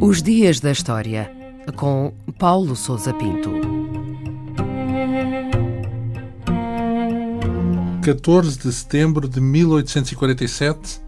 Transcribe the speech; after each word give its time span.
Os 0.00 0.22
Dias 0.22 0.60
da 0.60 0.70
História, 0.72 1.30
com 1.76 2.12
Paulo 2.38 2.74
Souza 2.74 3.14
Pinto. 3.14 3.50
14 8.02 8.58
de 8.58 8.72
setembro 8.72 9.28
de 9.28 9.40
1847, 9.40 11.00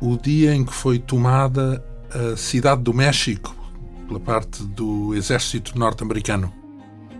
o 0.00 0.16
dia 0.18 0.54
em 0.54 0.64
que 0.64 0.74
foi 0.74 0.98
tomada 0.98 1.82
a 2.12 2.36
cidade 2.36 2.82
do 2.82 2.92
México 2.92 3.56
pela 4.06 4.20
parte 4.20 4.62
do 4.62 5.14
exército 5.14 5.78
norte-americano. 5.78 6.57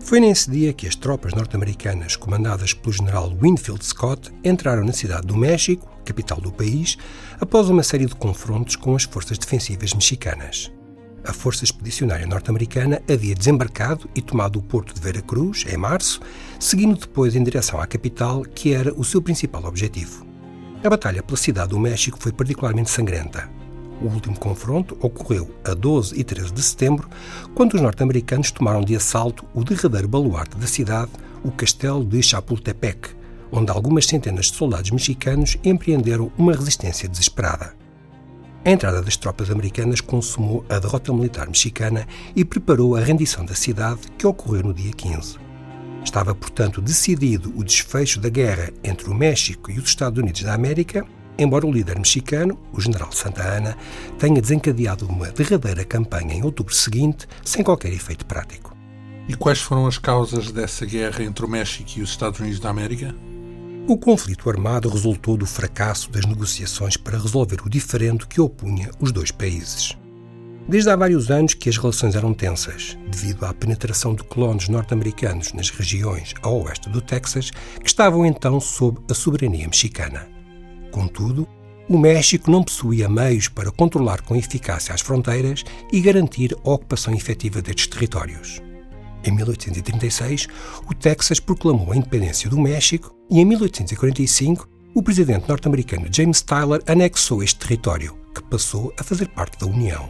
Foi 0.01 0.21
nesse 0.21 0.51
dia 0.51 0.73
que 0.73 0.87
as 0.87 0.95
tropas 0.95 1.35
norte-americanas, 1.35 2.17
comandadas 2.17 2.73
pelo 2.73 2.93
general 2.93 3.31
Winfield 3.41 3.85
Scott, 3.85 4.33
entraram 4.43 4.85
na 4.85 4.93
cidade 4.93 5.27
do 5.27 5.37
México, 5.37 5.91
capital 6.05 6.41
do 6.41 6.51
país, 6.51 6.97
após 7.39 7.69
uma 7.69 7.83
série 7.83 8.07
de 8.07 8.15
confrontos 8.15 8.75
com 8.77 8.97
as 8.97 9.03
forças 9.03 9.37
defensivas 9.37 9.93
mexicanas. 9.93 10.73
A 11.25 11.33
Força 11.33 11.65
Expedicionária 11.65 12.27
Norte-Americana 12.27 13.03
havia 13.11 13.35
desembarcado 13.35 14.09
e 14.15 14.23
tomado 14.23 14.59
o 14.59 14.63
porto 14.63 14.95
de 14.95 15.01
Veracruz, 15.01 15.67
em 15.69 15.77
março, 15.77 16.21
seguindo 16.59 16.99
depois 16.99 17.37
em 17.37 17.43
direção 17.43 17.79
à 17.79 17.87
capital, 17.87 18.43
que 18.43 18.73
era 18.73 18.95
o 18.95 19.05
seu 19.05 19.21
principal 19.21 19.65
objetivo. 19.65 20.27
A 20.83 20.89
batalha 20.89 21.23
pela 21.23 21.37
cidade 21.37 21.71
do 21.71 21.79
México 21.79 22.19
foi 22.19 22.33
particularmente 22.33 22.89
sangrenta. 22.89 23.58
O 24.01 24.07
último 24.07 24.39
confronto 24.39 24.97
ocorreu 25.01 25.51
a 25.65 25.75
12 25.75 26.19
e 26.19 26.23
13 26.23 26.53
de 26.53 26.63
setembro, 26.63 27.09
quando 27.55 27.75
os 27.75 27.81
norte-americanos 27.81 28.51
tomaram 28.51 28.83
de 28.83 28.95
assalto 28.95 29.45
o 29.53 29.65
derradeiro 29.65 30.07
baluarte 30.07 30.57
da 30.57 30.67
cidade, 30.67 31.11
o 31.43 31.51
castelo 31.51 32.05
de 32.05 32.23
Chapultepec, 32.23 33.11
onde 33.51 33.71
algumas 33.71 34.07
centenas 34.07 34.47
de 34.47 34.57
soldados 34.57 34.91
mexicanos 34.91 35.57
empreenderam 35.65 36.31
uma 36.39 36.53
resistência 36.53 37.09
desesperada. 37.09 37.75
A 38.65 38.71
entrada 38.71 39.03
das 39.03 39.17
tropas 39.17 39.51
americanas 39.51 40.01
consumou 40.01 40.65
a 40.69 40.79
derrota 40.79 41.13
militar 41.13 41.47
mexicana 41.47 42.07
e 42.37 42.45
preparou 42.45 42.95
a 42.95 43.01
rendição 43.01 43.45
da 43.45 43.55
cidade, 43.55 44.01
que 44.17 44.27
ocorreu 44.27 44.63
no 44.65 44.75
dia 44.75 44.93
15. 44.93 45.39
Estava, 46.05 46.35
portanto, 46.35 46.81
decidido 46.81 47.53
o 47.57 47.65
desfecho 47.65 48.21
da 48.21 48.29
guerra 48.29 48.71
entre 48.85 49.09
o 49.09 49.15
México 49.15 49.71
e 49.71 49.79
os 49.79 49.89
Estados 49.89 50.23
Unidos 50.23 50.43
da 50.43 50.55
América 50.55 51.05
embora 51.39 51.67
o 51.67 51.73
líder 51.73 51.99
mexicano, 51.99 52.59
o 52.73 52.81
general 52.81 53.13
Santa 53.13 53.43
Ana, 53.43 53.77
tenha 54.19 54.41
desencadeado 54.41 55.07
uma 55.07 55.31
derradeira 55.31 55.85
campanha 55.85 56.35
em 56.35 56.43
outubro 56.43 56.75
seguinte 56.75 57.27
sem 57.45 57.63
qualquer 57.63 57.93
efeito 57.93 58.27
prático. 58.27 58.77
E 59.29 59.35
quais 59.35 59.61
foram 59.61 59.87
as 59.87 59.99
causas 59.99 60.51
dessa 60.51 60.85
guerra 60.85 61.23
entre 61.23 61.45
o 61.45 61.49
México 61.49 61.91
e 61.97 62.03
os 62.03 62.11
Estados 62.11 62.41
Unidos 62.41 62.59
da 62.59 62.71
América? 62.71 63.15
O 63.87 63.97
conflito 63.97 64.51
armado 64.51 64.89
resultou 64.89 65.37
do 65.37 65.47
fracasso 65.47 66.11
das 66.11 66.27
negociações 66.27 66.97
para 66.97 67.19
resolver 67.19 67.61
o 67.65 67.71
diferendo 67.71 68.27
que 68.27 68.41
opunha 68.41 68.91
os 68.99 69.13
dois 69.13 69.31
países. 69.31 69.97
Desde 70.69 70.91
há 70.91 70.97
vários 70.97 71.31
anos 71.31 71.55
que 71.55 71.71
as 71.71 71.79
relações 71.79 72.15
eram 72.15 72.35
tensas, 72.35 72.99
devido 73.11 73.47
à 73.47 73.55
penetração 73.55 74.15
de 74.15 74.23
colonos 74.25 74.69
norte-americanos 74.69 75.55
nas 75.55 75.71
regiões 75.71 76.35
a 76.43 76.51
oeste 76.51 76.91
do 76.91 77.01
Texas, 77.01 77.51
que 77.51 77.87
estavam 77.87 78.27
então 78.27 78.61
sob 78.61 79.01
a 79.11 79.15
soberania 79.15 79.67
mexicana. 79.67 80.38
Contudo, 80.91 81.47
o 81.89 81.99
México 81.99 82.51
não 82.51 82.63
possuía 82.63 83.09
meios 83.09 83.49
para 83.49 83.71
controlar 83.71 84.21
com 84.23 84.37
eficácia 84.37 84.95
as 84.95 85.01
fronteiras 85.01 85.65
e 85.91 86.01
garantir 86.01 86.55
a 86.65 86.71
ocupação 86.71 87.15
efetiva 87.15 87.63
destes 87.63 87.87
territórios. 87.87 88.61
Em 89.25 89.33
1836, 89.33 90.47
o 90.87 90.95
Texas 90.95 91.41
proclamou 91.41 91.93
a 91.93 91.97
independência 91.97 92.49
do 92.49 92.59
México 92.59 93.15
e, 93.31 93.41
em 93.41 93.45
1845, 93.45 94.69
o 94.95 95.03
presidente 95.03 95.49
norte-americano 95.49 96.09
James 96.11 96.43
Tyler 96.43 96.83
anexou 96.87 97.43
este 97.43 97.59
território, 97.59 98.17
que 98.35 98.43
passou 98.43 98.93
a 98.99 99.03
fazer 99.03 99.29
parte 99.29 99.59
da 99.59 99.67
União. 99.67 100.09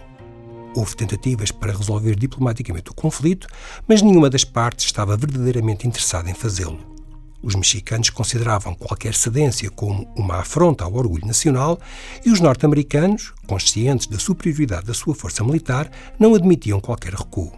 Houve 0.75 0.97
tentativas 0.97 1.51
para 1.51 1.73
resolver 1.73 2.15
diplomaticamente 2.15 2.91
o 2.91 2.95
conflito, 2.95 3.47
mas 3.87 4.03
nenhuma 4.03 4.31
das 4.31 4.45
partes 4.45 4.87
estava 4.87 5.17
verdadeiramente 5.17 5.87
interessada 5.87 6.31
em 6.31 6.35
fazê-lo. 6.35 6.98
Os 7.43 7.55
mexicanos 7.55 8.11
consideravam 8.11 8.75
qualquer 8.75 9.15
cedência 9.15 9.71
como 9.71 10.13
uma 10.17 10.41
afronta 10.41 10.85
ao 10.85 10.95
orgulho 10.95 11.27
nacional 11.27 11.79
e 12.25 12.31
os 12.31 12.41
norte-americanos, 12.41 13.33
conscientes 13.47 14.09
da 14.09 14.19
superioridade 14.19 14.87
da 14.87 14.95
sua 14.95 15.15
força 15.15 15.45
militar, 15.45 15.91
não 16.19 16.35
admitiam 16.35 16.81
qualquer 16.81 17.15
recuo. 17.15 17.53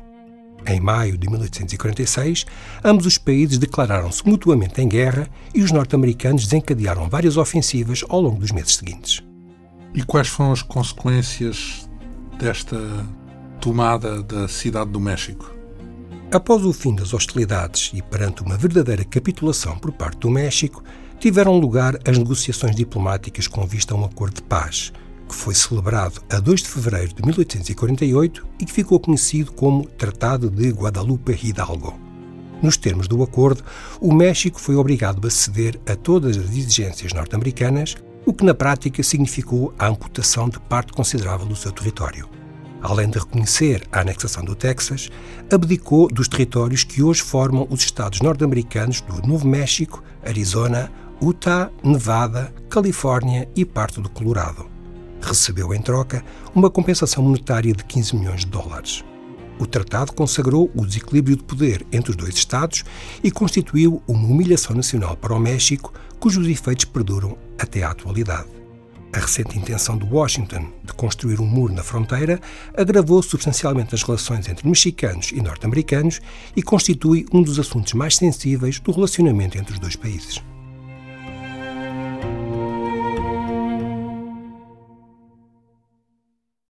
Em 0.66 0.78
maio 0.78 1.16
de 1.16 1.28
1846, 1.28 2.44
ambos 2.84 3.06
os 3.06 3.16
países 3.16 3.56
declararam-se 3.56 4.26
mutuamente 4.28 4.82
em 4.82 4.88
guerra 4.88 5.26
e 5.54 5.62
os 5.62 5.72
norte-americanos 5.72 6.44
desencadearam 6.44 7.08
várias 7.08 7.38
ofensivas 7.38 8.04
ao 8.08 8.20
longo 8.20 8.38
dos 8.38 8.50
meses 8.50 8.76
seguintes. 8.76 9.22
E 9.94 10.02
quais 10.02 10.28
foram 10.28 10.52
as 10.52 10.62
consequências 10.62 11.88
desta 12.38 12.78
tomada 13.60 14.22
da 14.22 14.47
cidade 14.47 14.91
do 14.91 15.00
México? 15.00 15.59
Após 16.32 16.64
o 16.64 16.72
fim 16.72 16.94
das 16.94 17.12
hostilidades 17.12 17.91
e 17.92 18.00
perante 18.00 18.41
uma 18.42 18.56
verdadeira 18.56 19.04
capitulação 19.04 19.76
por 19.76 19.91
parte 19.91 20.20
do 20.20 20.30
México, 20.30 20.80
tiveram 21.18 21.58
lugar 21.58 21.98
as 22.06 22.16
negociações 22.16 22.76
diplomáticas 22.76 23.48
com 23.48 23.66
vista 23.66 23.94
a 23.94 23.96
um 23.96 24.04
acordo 24.04 24.36
de 24.36 24.42
paz, 24.42 24.92
que 25.28 25.34
foi 25.34 25.56
celebrado 25.56 26.22
a 26.30 26.38
2 26.38 26.60
de 26.60 26.68
fevereiro 26.68 27.12
de 27.12 27.22
1848 27.24 28.46
e 28.60 28.64
que 28.64 28.72
ficou 28.72 29.00
conhecido 29.00 29.50
como 29.50 29.86
Tratado 29.86 30.48
de 30.48 30.70
Guadalupe 30.70 31.36
Hidalgo. 31.42 31.98
Nos 32.62 32.76
termos 32.76 33.08
do 33.08 33.24
acordo, 33.24 33.64
o 34.00 34.14
México 34.14 34.60
foi 34.60 34.76
obrigado 34.76 35.26
a 35.26 35.30
ceder 35.30 35.80
a 35.84 35.97
todas 35.97 36.36
as 36.36 36.44
exigências 36.44 37.12
norte-americanas, 37.12 37.97
o 38.24 38.32
que 38.32 38.44
na 38.44 38.54
prática 38.54 39.02
significou 39.02 39.74
a 39.76 39.88
amputação 39.88 40.48
de 40.48 40.60
parte 40.60 40.92
considerável 40.92 41.47
do 41.47 41.56
seu 41.56 41.72
território 41.72 42.39
além 42.82 43.08
de 43.08 43.18
reconhecer 43.18 43.86
a 43.92 44.00
anexação 44.00 44.44
do 44.44 44.54
Texas, 44.54 45.10
abdicou 45.52 46.08
dos 46.08 46.28
territórios 46.28 46.84
que 46.84 47.02
hoje 47.02 47.22
formam 47.22 47.66
os 47.70 47.80
estados 47.80 48.20
norte-americanos 48.20 49.00
do 49.00 49.26
Novo 49.26 49.46
México, 49.46 50.02
Arizona, 50.24 50.91
Utah, 51.22 51.70
Nevada, 51.82 52.52
Califórnia 52.68 53.48
e 53.54 53.64
parte 53.64 54.00
do 54.00 54.08
Colorado. 54.08 54.66
Recebeu 55.20 55.74
em 55.74 55.82
troca 55.82 56.24
uma 56.54 56.70
compensação 56.70 57.22
monetária 57.22 57.74
de 57.74 57.84
15 57.84 58.16
milhões 58.16 58.41
de 58.41 58.46
dólares. 58.46 59.04
O 59.58 59.66
tratado 59.66 60.14
consagrou 60.14 60.70
o 60.74 60.86
desequilíbrio 60.86 61.36
de 61.36 61.44
poder 61.44 61.86
entre 61.92 62.10
os 62.10 62.16
dois 62.16 62.34
Estados 62.34 62.82
e 63.22 63.30
constituiu 63.30 64.02
uma 64.08 64.26
humilhação 64.26 64.74
nacional 64.74 65.14
para 65.16 65.34
o 65.34 65.38
México, 65.38 65.92
cujos 66.18 66.48
efeitos 66.48 66.86
perduram 66.86 67.36
até 67.58 67.82
à 67.82 67.91
atualidade. 67.91 68.59
A 69.12 69.19
recente 69.19 69.59
intenção 69.59 69.98
de 69.98 70.04
Washington 70.04 70.71
de 70.84 70.93
construir 70.93 71.41
um 71.41 71.47
muro 71.47 71.75
na 71.75 71.82
fronteira 71.82 72.41
agravou 72.76 73.21
substancialmente 73.22 73.93
as 73.93 74.04
relações 74.04 74.48
entre 74.48 74.69
mexicanos 74.69 75.32
e 75.32 75.41
norte-americanos 75.41 76.21
e 76.54 76.62
constitui 76.62 77.26
um 77.32 77.43
dos 77.43 77.59
assuntos 77.59 77.93
mais 77.94 78.16
sensíveis 78.16 78.78
do 78.78 78.93
relacionamento 78.93 79.59
entre 79.59 79.72
os 79.72 79.81
dois 79.81 79.97
países. 79.97 80.41